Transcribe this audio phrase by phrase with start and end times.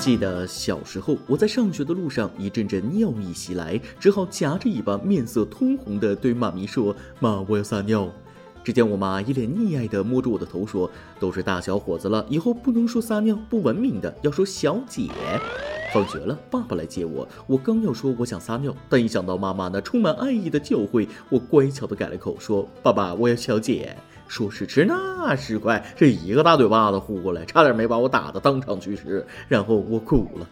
[0.00, 8.10] 记得小时候，我在上学的路上，一阵阵尿意袭来，只好夹着尾巴，面色通红的对妈咪说：“妈，我要撒尿。”
[8.62, 15.08] 只见我妈一脸溺爱的摸着我的头说：“都是大小伙子了，以后不能说撒尿，不文明的，要说小姐。”
[15.92, 23.96] 放学了，爸爸来接我，我刚要说我想撒尿，但一想到妈妈那充满爱意的教诲，我乖巧的改了口说：“爸爸，我要小姐。”
[24.28, 29.26] 说时迟，那时快，这一个大嘴巴子呼过来，差点没把我打得当场去世。
[29.48, 30.48] 然后我哭了。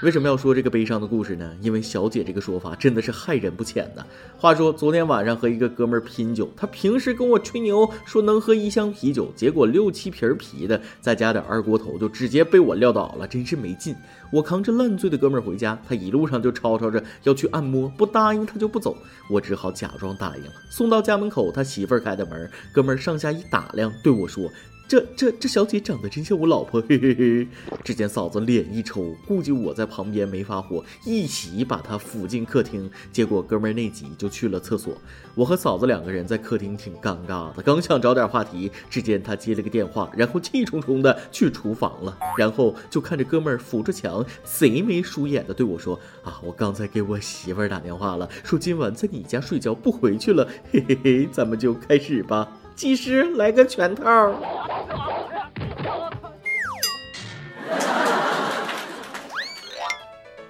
[0.00, 1.52] 为什么要说这个悲伤的故事呢？
[1.60, 4.06] 因为“小姐”这个说法真的是害人不浅呐。
[4.36, 13.92] 话说昨天晚上和一个哥们儿拼酒，他平时跟我吹牛说能喝一箱啤酒，结果六七瓶啤的，再加点二锅头，就直接被我撂倒了，真是没劲。
[14.30, 18.96] 我扛着烂醉的哥们儿回家，他一路上就吵吵着要去按摩，不答应他就不走，
[19.28, 20.52] 我只好假装答应了。
[20.70, 24.48] 送到家门口，他媳妇儿开的门，哥们儿上下一打量，对我说。
[24.88, 27.46] 这这这小姐长得真像我老婆，嘿嘿嘿。
[27.84, 32.90] 只见嫂子脸一抽，估计我在旁边没发火，一起把她扶进客厅。
[33.12, 34.96] 结果哥们儿内急就去了厕所，
[35.34, 54.32] 我和嫂子两个人在客厅挺尴尬的，刚想找点话题，只见他接了个电话，然后气冲冲的去厨房了，然后就看着哥们儿扶着墙，贼眉鼠眼的对我说：“啊，我刚才给我媳妇儿打电话了，说今晚在你家睡觉不回去了，嘿嘿嘿，咱们就开始吧。”技师来个全套。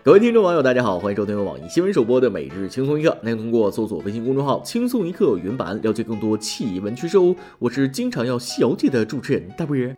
[0.03, 3.17] 各位听众网友，大家好，欢迎收听由网易新闻首播的每日轻松一刻。
[3.23, 7.35] 您通过搜索微信公众号“轻松一刻”云版了解更多奇闻趣事哦。
[7.59, 9.97] 我是经常要西游记的主持人大波儿。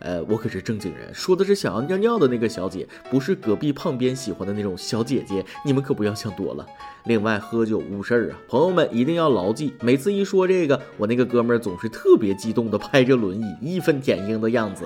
[0.00, 6.66] 呃，我可是正经人，说的是想要尿尿的那个小姐，不是隔壁胖边喜欢的那种小姐姐，你们可不要想多了。
[7.04, 9.74] 另外，喝酒误事儿啊，朋友们一定要牢记。
[9.80, 14.84] 每次一说这个，我那个哥们儿总是特别激动的拍着轮椅，义愤填膺的样子。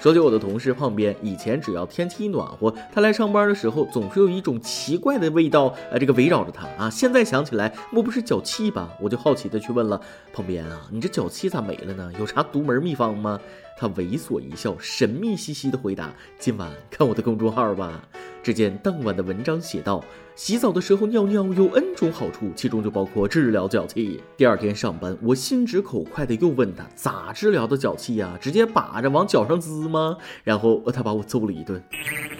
[0.00, 6.88] 说起我的同事胖边，以前只要天气一暖和，他来上班的时候总是有一种奇怪的味道，呃，这个围绕着他啊。
[6.88, 8.88] 现在想起来，莫不是脚气吧？
[8.98, 10.00] 我就好奇的去问了
[10.32, 12.10] 胖边啊，你这脚气咋没了呢？
[12.18, 13.38] 有啥独门秘方吗？
[13.78, 18.02] 他猥琐一笑，神秘兮兮的回答：“今晚看我的公众号吧。”
[18.42, 20.02] 只见当晚的文章写道
[20.34, 28.38] ：“洗澡的时候尿尿有 N 种好处，其中就包括治疗脚气。”第二天上班，我心直口快的又问他：“咋治疗的脚气呀？
[28.40, 31.82] 直接把着往脚上滋吗？”然后他把我揍了一顿。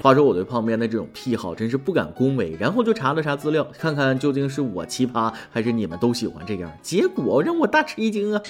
[0.00, 6.72] 话说我对旁边的这种癖好真是不敢恭维，然后就查了查资料，看看究竟是我奇葩，还是你们都喜欢这样。
[6.80, 8.42] 结果让我大吃一惊啊！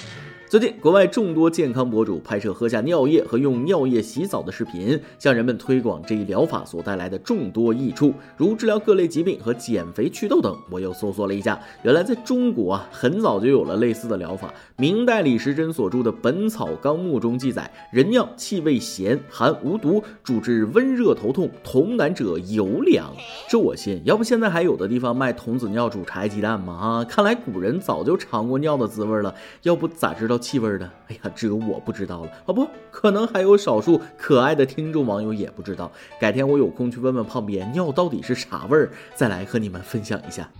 [0.51, 10.59] 最近，国外众多健康博主拍摄喝下尿液和用尿液洗澡的视频，向人们推广这一疗法所带来的众多益处，如治疗各类疾病和减肥祛痘等。
[10.69, 14.53] 我又搜索了一下，原来在中国啊，很早就有了类似的疗法。
[14.75, 23.15] 明代李时珍所著的《本草纲目》中记载，人尿气味咸，含无毒，主治温热头痛，童男者尤良。
[23.49, 26.75] 这我信，要不现在还有的地方卖童子尿煮柴鸡蛋吗？
[26.75, 30.40] 啊，看来古人早就尝过尿的滋味了，要不咋知道？
[30.41, 35.93] 气味的，哎呀，只有我不知道了哦，不可能还有少数可爱的听众网友也不知道。
[36.19, 40.49] 改天我有空去问问胖边尿到底是啥味儿，再来和你们分享一下。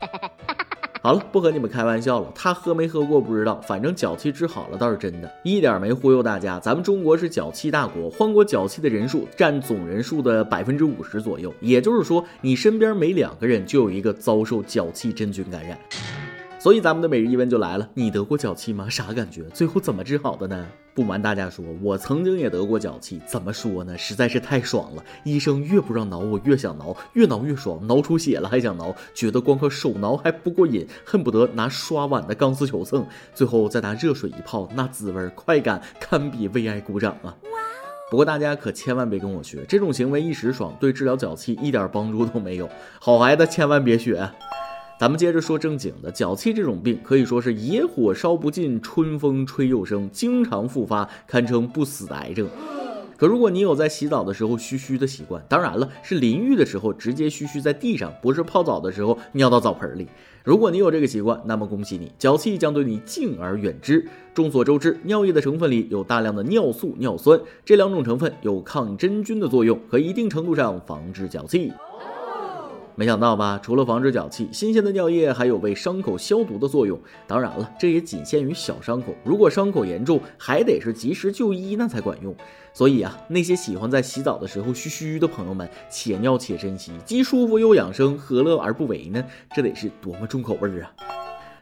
[1.03, 6.61] 好了，不和你们开玩笑了，他喝没喝过不知道，反正脚气治好了倒是真的，一点没忽悠大家。
[6.61, 15.79] 咱们中国是脚气大国，患过脚气的人数占总人数的百分之五十左右，也就是说，你身边每两个人就有一个遭受脚气真菌感染。
[16.61, 18.87] 所以咱们的每日一问就来了，你得过脚气吗？
[18.87, 19.45] 啥感觉？
[19.45, 20.67] 最后怎么治好的呢？
[20.93, 23.19] 不瞒大家说，我曾经也得过脚气。
[23.25, 23.97] 怎么说呢？
[23.97, 25.03] 实在是太爽了。
[25.25, 37.35] 医生越不让挠，我越想挠，越挠越爽，挠出血了还想挠，觉得光靠手挠还不过瘾，恨不得拿刷碗的钢丝球蹭，最后再拿热水一泡，那滋味快感堪比为爱鼓掌啊！
[38.11, 42.69] 不过大家可千万别跟我学，这种行为一时爽，对治疗脚气一点帮助都没有。
[43.01, 44.31] 好孩子千万别学。
[45.01, 52.47] 咱们接着说正经的，脚气这种病可以说是野火烧不尽，春风吹又生，经常复发，堪称不死的癌症。
[53.17, 60.07] 可如果你有在洗澡的时候嘘嘘的习惯，当然了，是淋浴的时候直接嘘嘘在地上，不是泡澡的时候尿到澡盆里。
[60.45, 64.07] 如果你有这个习惯，那么恭喜你，脚气将对你敬而远之。
[64.35, 71.73] 众所周知，尿液的成分里有大量的尿素、尿酸，这两种成分有抗真菌的作用，可一定程度上防治脚气。
[72.97, 73.59] 没想到吧？
[73.63, 76.99] 除了防止脚气，新鲜的尿液还有为伤口消毒的作用。
[77.27, 82.35] 当然了，这也仅限于小伤口，如果伤口严重，还得是及时就医那才管用。
[82.75, 89.25] 所以啊，那些喜欢在洗澡的时候嘘嘘的朋友们，且尿且珍惜，既舒服又养生，何乐而不为呢？
[89.55, 90.93] 这得是多么重口味啊！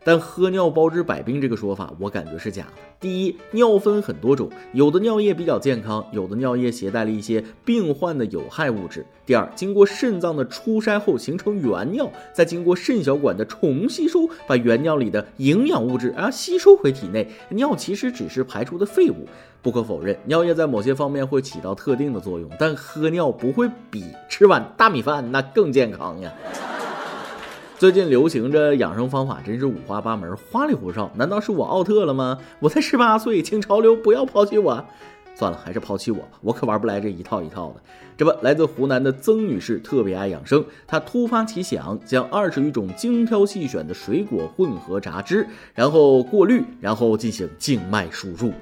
[0.08, 2.72] 但喝尿包治百病这个说法，我感觉是假的。
[2.98, 9.04] 第一，尿分很多种，有的尿液比较健康，有的尿液携带了一些病患的有害物质。
[9.26, 17.28] 第二，经过肾脏的初筛后形成原尿，再经过肾小管的重吸收，把原尿里的营养物质啊吸收回体内。
[17.50, 19.26] 尿其实只是排出的废物。
[19.60, 26.32] 不可否认，尿液在某些方面会起到特定的作用，但喝尿不会比吃碗大米饭那更健康呀。
[27.78, 31.08] 最近流行着养生方法，真是五花八门、花里胡哨。
[31.14, 32.36] 难道是我奥特了吗？
[32.58, 34.84] 我才十八岁，请潮流不要抛弃我。
[35.36, 37.80] 算了，还是抛弃我吧，我可玩不来这一套一套的。
[38.16, 48.52] 这不，来自湖南的曾女士特别爱养生，她突发奇想，将二十余种精挑细选的水果混合榨汁，然后过滤，然后进行静脉输入。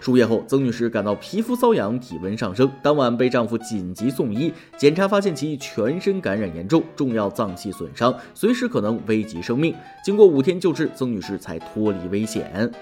[0.00, 2.70] 输液后，曾女士感到皮肤瘙痒，体温上升。
[2.82, 9.74] 当晚被丈夫紧急送医，检查发现其全身感染严重，重要脏器损伤，随时可能危及生命。
[10.02, 12.72] 经过五天救治，曾女士才脱离危险。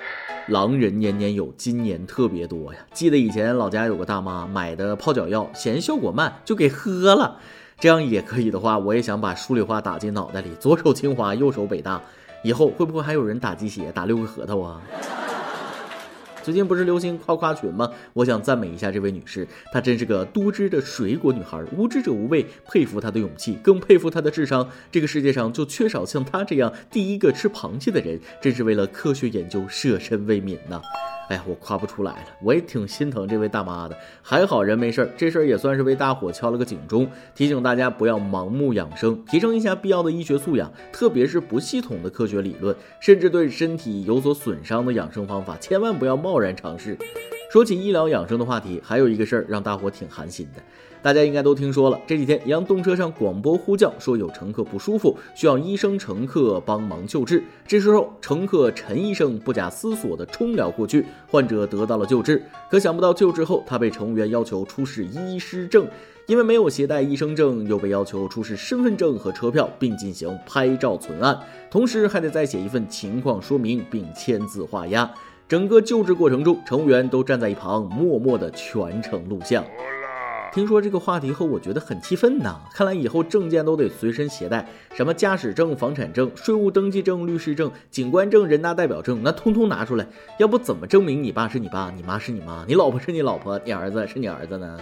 [0.46, 2.78] 狼人年年有，今年特别多呀！
[2.94, 7.36] 记得以前老家有个大妈买的泡脚药，嫌效果慢，就给喝了。
[7.80, 12.00] 这样也可以的话，我也想把数理化打进脑袋里，左手清华，右手北大。
[12.42, 14.80] 以后会不会还有人打鸡血，打六个核桃啊？
[16.48, 17.92] 最近不是流行夸夸群吗？
[18.14, 24.66] 我想赞美一下这位女士，她真是个多汁的水果女孩，无知者无畏，佩服她的勇气，更佩服她的智商。
[24.90, 30.80] 这个世界上就缺少像她这样第一个吃螃蟹的人，真是为了科学研究舍身为民呐。
[31.28, 33.94] 哎呀，我夸不出来了，我也挺心疼这位大妈的。
[34.22, 46.96] 还好人没事儿，这事儿也算是为大伙敲了个警钟，提醒大家不要盲目养生，提升一下必要的医学素养，特别是不系统的科学理论，甚至对身体有所损伤的养生方法，千万不要冒贸然尝试。
[47.50, 50.62] 说起医疗养生的话题，还有一个事儿让大伙挺寒心的。
[51.02, 57.42] 大家应该都听说了，这几天一辆动车上广播呼叫，说有乘客不舒服，需要医生乘客帮忙救治。
[57.66, 62.40] 这时候，乘客陈医生不假思索地冲了过去，患者得到了救治。
[62.70, 65.88] 可想不到救治后，他被乘务员要求出示医师证，
[66.26, 71.36] 因为没有携带医生证，又被要求出示身份证和车票，并进行拍照存案，
[71.70, 75.10] 同时还得再写一份情况说明，并签字画押。
[75.48, 79.64] 整个救治过程中，乘务员都站在一旁，默默的全程录像。
[80.52, 82.60] 听说这个话题后，我觉得很气愤呐！
[82.74, 90.06] 看来以后证件都得随身携带，什么驾驶证、房产证、税务登记证、律师证、警官证、人大代表证，那通通拿出来，
[90.38, 94.78] 要不怎么证明你爸是你爸，你妈是你妈，你老婆是你老婆，你儿子是你儿子呢？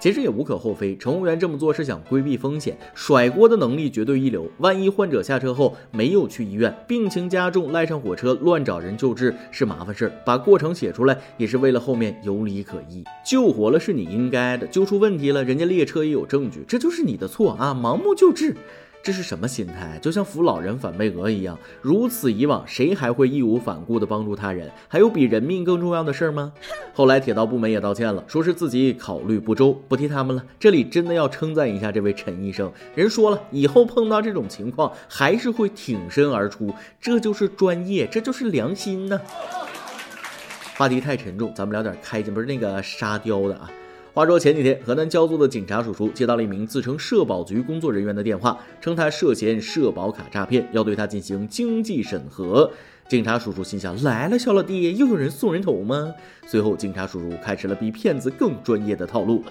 [0.00, 4.50] 其实也无可厚非，乘务员这么做是想规避风险，甩锅的能力绝对一流。
[4.58, 13.04] 万一患者下车后没有去医院，病情加重，赖上火车乱找人救治是麻烦事儿，把过程写出来也是为了后面有理可依。
[13.22, 17.78] 救活了是你应该的，救出问题了，人家列车也有证据，这就是你的错啊！
[17.78, 18.56] 盲目救治。
[19.02, 19.98] 这是什么心态？
[20.02, 24.70] 就像扶老人反被讹一样，如此以往，谁还会义无反顾地帮助他人？
[24.88, 26.52] 还有比人命更重要的事儿吗？
[26.92, 30.44] 后来铁道部门也道歉了，说是自己考虑不周，不提他们了。
[30.58, 39.18] 这里真的要称赞一下这位陈医生，人说了，以后碰到这种情况还是会挺身而出，这就是专业，这就是良心呢。
[40.76, 43.70] 话题太沉重，咱们聊点开心，不是那个沙雕的啊。
[44.12, 52.68] 话说前几天，河南焦作的警察叔叔接到了一名自称社保局工作人员的电话，称他涉嫌社保卡诈骗，要对他进行经济审核。
[53.08, 56.12] 警察叔叔心想：来了，小老弟，又有人送人头吗？
[56.44, 59.44] 随后，警察叔叔开始了比骗子更专业的套路。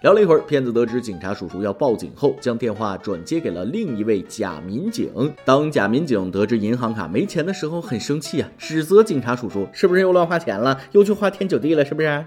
[0.00, 5.10] 聊了一会儿，骗子得知警察叔叔要报警后，将电话转接给了另一位假民警。
[5.44, 12.24] 当假民警得知银行卡没钱的时候，很生气啊，指责警察叔叔是不是又乱花钱了，又去花天酒地了，是不是？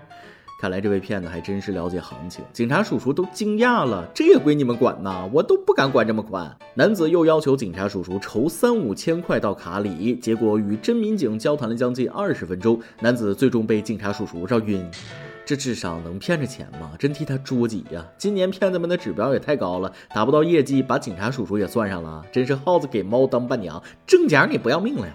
[0.58, 5.30] 看来这位骗子还真是了解行情，警察叔叔都惊讶了，这也归你们管呐？
[5.34, 6.50] 我都不敢管这么宽。
[6.76, 14.84] 男子又要求警察叔叔筹三五千块到卡里，结果与真民警交谈了将近二十分钟，男子最终被警察叔叔绕晕。
[15.46, 16.94] 这智商能骗着钱吗？
[16.98, 18.04] 真替他捉急呀！
[18.18, 25.14] 今年骗子们的指标也太高了，达不到业绩，把警察叔叔也算上了，真是耗子给猫当伴娘， 挣奖你不要命了呀！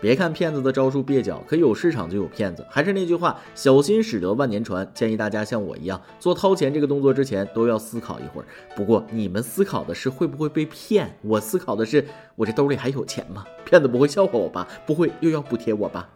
[0.00, 2.64] 别看骗子的招数蹩脚，可有市场就有骗子。
[2.70, 4.90] 还是那句话，小心驶得万年船。
[4.94, 8.46] 建议大家像我一样，做掏钱这个动作之前都要思考一会儿。
[8.74, 12.02] 不过你们思考的是会不会被骗，我思考的是
[12.34, 13.44] 我这兜里还有钱吗？
[13.66, 14.66] 骗子不会笑话我吧？
[14.86, 16.08] 不会又要补贴我吧？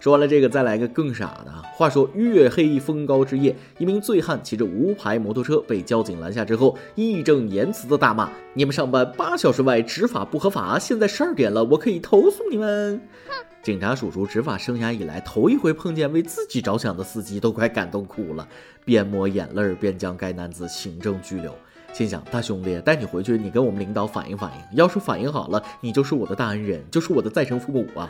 [0.00, 1.52] 说完了这个，再来个更傻的。
[1.74, 13.00] 话说月黑风高之夜，一名醉汉骑着无牌摩托车被交警拦下之后，义正言辞的大骂：“你们上班八小时外执法不合法，现在十二点了，我可以投诉你们。
[13.60, 18.46] ”警察叔叔执法生涯以来头一回碰见为自己着想的司机，都快感动哭了，
[18.84, 21.52] 边抹眼泪边将该男子行政拘留。
[21.92, 28.08] 心想大兄弟，带你回去，你跟我们领导反映反映，要是反映好了，你就是我的大恩人，就是我的再生父母啊。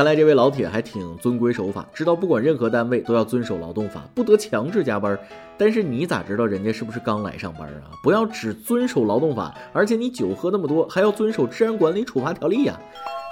[0.00, 5.18] 看来这位老铁还挺遵规守法，知道不管任何单位都要遵守劳动法，不得强制加班。
[5.58, 7.92] 但是你咋知道人家是不是刚来上班啊？
[8.02, 12.80] 不要只遵守劳动法，而且你酒喝那么多，还要遵守治安管理处罚条例呀。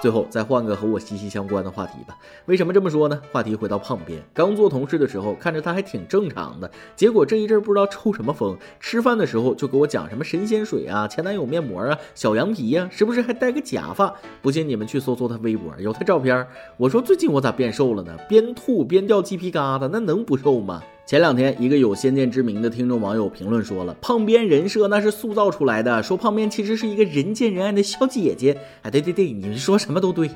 [0.00, 2.16] 最后再换个和我息息相关的话题吧。
[2.46, 3.20] 为什么这么说呢？
[3.32, 14.14] 话题回到胖边，刚做同事的时候，看着他还挺正常的，结果这一阵不知道抽什么风，吃饭的时候就给我讲什么神仙水啊、前男友面膜啊、小羊皮呀，时不时还戴个假发。
[14.40, 16.46] 不信你们去搜搜他微博，有他照片。
[16.76, 18.16] 我说最近我咋变瘦了呢？
[18.28, 20.82] 边吐边掉鸡皮疙瘩，那能不瘦吗？
[21.08, 28.54] 前两天，一个有先见之明的听众网友评论说了，胖边人设那是塑造出来的，说胖边其实是一个人见人爱的小姐姐。
[28.82, 30.30] 哎，对对对，你们说什么都对。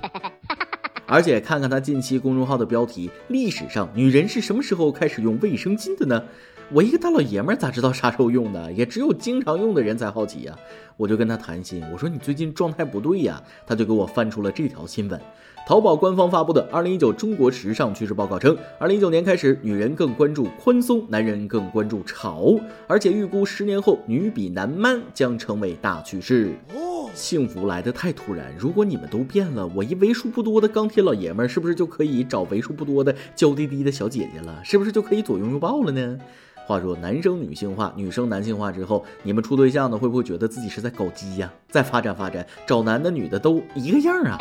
[1.05, 6.25] 而且看看他近期公众号的标题，历史上女人是什么时候开始用卫生巾的呢？
[6.73, 8.73] 我一个大老爷们儿咋知道啥时候用的？
[8.73, 10.59] 也只有经常用的人才好奇呀。
[10.97, 15.21] 我就跟他谈心，我说你最近状态不对呀，他就给我翻出了这条新闻。
[15.65, 22.59] 淘宝官方发布的《二零一九中国时尚趋势报告》称，二零一九年开始，女人更关注宽松，男人更关注潮，
[22.89, 26.53] 而且预估十年后，女比男 man 将成为大趋势。
[27.15, 34.61] 幸福来得太突然，如果你们都变了，我一为数不多的钢铁老爷们儿，是不是就可以找为数不多的娇滴滴的小姐姐了？
[34.65, 36.19] 是不是就可以左拥右抱了呢？
[36.67, 41.53] 话说，男生女性化，女生男性化之后，你们处对象的，会不会觉得自己是在搞基呀？
[41.69, 44.39] 再发展发展，找男的女的都一个样啊？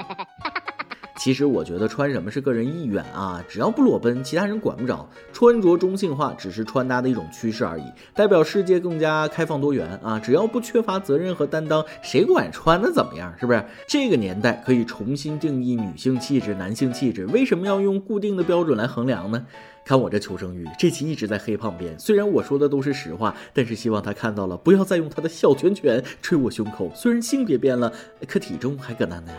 [1.23, 5.07] 其实我觉得穿什么是个人意愿啊，只要不裸奔，其他人管不着。
[5.31, 7.83] 穿着中性化只是穿搭的一种趋势而已，
[8.15, 10.17] 代表世界更加开放多元啊。
[10.19, 13.31] 只要不缺乏责任和担当，谁管穿的怎么样？
[13.39, 13.63] 是不是？
[13.87, 19.45] 这个年代可以重新定义女性气质、男性气质，为什么要用固定的标准来衡量呢？
[19.85, 21.93] 看我这求生欲，这期一直在黑胖边。
[21.99, 26.91] 虽然我说的都是实话，但是希望他看到了，不要再用他的小拳拳捶我胸口。
[26.95, 27.93] 虽然性别变了，
[28.27, 29.31] 可体重还搁那呢。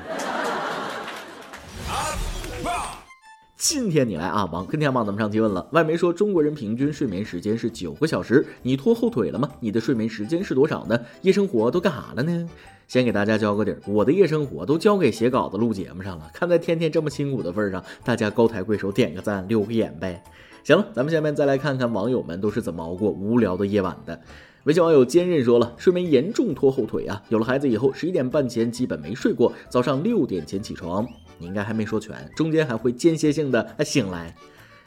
[3.57, 9.49] 今天你来啊，王跟天王咱们上提问了，外媒说中国人平均睡眠时间是九个小时，你拖后腿了吗？
[9.61, 11.01] 你的睡眠时间是多少呢？
[11.23, 12.49] 夜生活都干啥了呢？
[12.89, 16.29] 先给大家交个底儿，我的夜生活都交给写稿子录节目上了。
[16.35, 20.21] 看在天天这么辛苦的份儿上，大家高抬贵手点个赞，留个言呗。
[20.65, 24.21] 行了，咱们下面再来看看网友们都是怎么熬过无聊的夜晚的。
[24.65, 31.07] 微信网友坚韧说了，睡眠严重拖后腿啊，有了孩子以后，十一点半前基本没睡过，早上六点前起床。
[31.43, 34.33] 你应该还没说全，中间还会间歇性的醒来。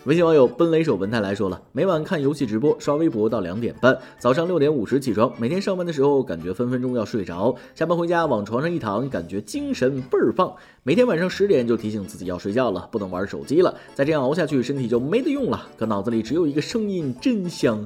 [0.06, 10.56] 微信网友奔雷手文泰来说了，每晚看游戏直播，刷微博到两点半，早上六点五十起床，每天上班的时候感觉分分钟要睡着，下班回家往床上一躺，感觉精神倍儿棒。
[10.84, 15.68] 每天晚上十点就提醒自己要睡觉了，不能玩手机了，再这样熬下去，身体就没得用了。
[15.76, 17.86] 可脑子里只有一个声音，真香。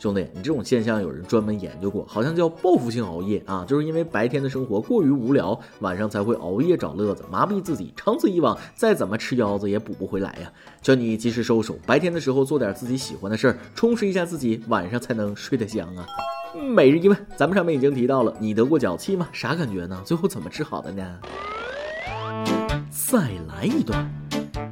[0.00, 7.92] 兄弟，你这种现象有人专门研究过，好像叫报复性熬夜啊，就是因为白天的生活过于无聊，晚上才会熬夜找乐子，麻痹自己。
[7.94, 10.50] 长此以往，再怎么吃腰子也补不回来呀。
[10.80, 16.06] 劝你及时收手，白天的时候做点自己喜欢的事儿，充实一下自己，晚上才能睡得香啊。
[16.54, 19.28] 每日一问，咱们上面已经提到了，你得过脚气吗？
[19.32, 20.00] 啥感觉呢？
[20.02, 21.18] 最后怎么治好的呢？
[22.90, 24.19] 再来一段。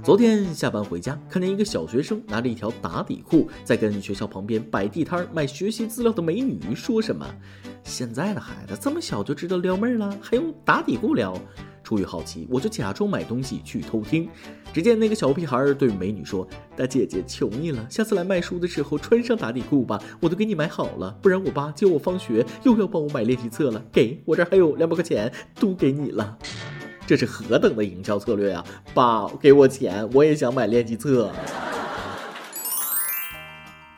[0.05, 7.27] 昨天下班回家，看见一个小学生拿着一条打底裤，在跟学校旁边摆地摊卖学习资料的美女说什么。
[7.85, 11.39] 现在的孩子这么小就知道撩妹了，还用打底裤撩？
[11.85, 14.29] 出于好奇，我就假装买东西去偷听。
[14.75, 21.11] 只见那个小屁孩儿对美女说：“大姐姐，求你了，下次来卖书的时候穿上打底裤吧，我都给你买好了。
[21.23, 23.83] 不然我爸接我放学又要帮我买练习册了。
[23.91, 26.39] 给我这儿还有两百块钱，都给你了。”
[27.09, 28.63] 这是何等的营销策略啊！
[28.93, 31.31] 爸，给我钱，我也想买练习册。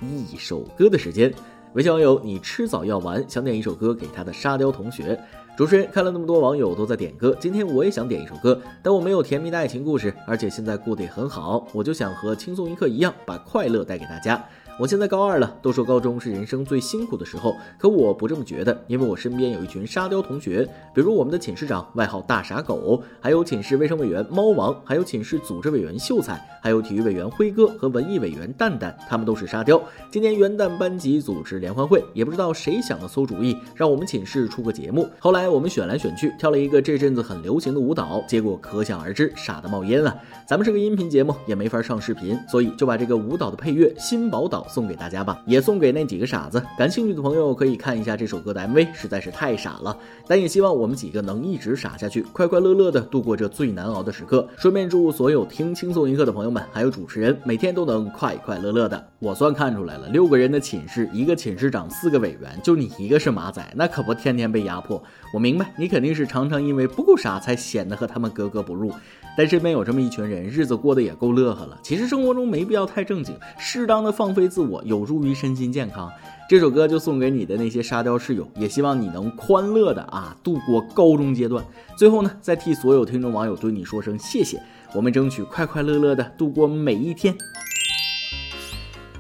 [0.00, 1.34] 一首歌的时间，
[1.72, 5.20] 微信网友你吃早要完，想点一首歌给他的沙雕同学。
[5.56, 14.40] 主持人看了那么多网友都在点歌，今天我也想点一首歌，但我没有甜蜜的爱情故事，而且现在过得也很好，我就想和轻松一刻一样，把快乐带给大家。
[14.80, 29.78] 我现在高二了，都说高中是人生最辛苦的时候，可我不这么觉得，因为我身边有一群沙雕同学，比如我们的寝室长，外号大傻狗，还有寝室卫生委员猫王，还有寝室组织委员秀才，还有体育委员辉哥和文艺委员蛋蛋，他们都是沙雕。
[30.10, 35.06] 今年元旦班级组织联欢会，也不知道谁想的馊主意，让我们寝室出个节目。
[35.18, 40.18] 后来我们选来选去，挑了一个这阵子很流行的舞蹈，结果可想而知，傻的冒烟了。
[40.48, 46.62] 咱们是个音频节目，也没法上视频，所以就把这个舞蹈的配乐《新宝岛》送给大家吧，也送给那几个傻子。
[46.78, 49.96] 感兴趣的朋友可以看一下这首歌的 MV，实在是太傻了。
[50.26, 54.48] 但也希望我们几个能一直傻下去，快快乐乐的度过这最难熬的时刻。
[54.56, 59.04] 顺便祝所有听轻松一刻的朋友们，还有主持人，每天都能快快乐乐的。
[59.18, 65.02] 我算看出来了，六个人的寝室，一个寝室长四个委员，就你一个是马仔，那可不天天被压迫。
[65.34, 68.92] 我明白，你肯定是常常因为不够傻，才显得和他们格格不入。
[69.36, 71.78] 但身边有这么一群人，日子过得也够乐呵了。
[71.82, 76.12] 其实生活中没必要太正经，适当的放飞自自我，有助于身心健康。
[76.46, 81.64] 这首歌就送给你的那些沙雕室友，也希望你能欢乐的啊度过高中阶段。
[81.96, 84.62] 最后呢，再替所有听众网友对你说声谢谢，
[84.94, 87.34] 我们争取快快乐乐的度过每一天。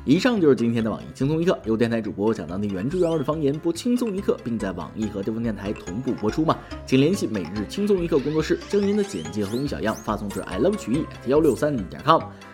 [0.04, 6.58] 以上就是今天的网易轻松一刻，由电台主播讲当地原汁原味的方言播轻松一刻，并在网易和地方电台同步播出吗？
[6.84, 12.20] 请联系每日轻松一刻工作室，将您的简介和录音小样发送至 i love 曲艺幺六三点 com。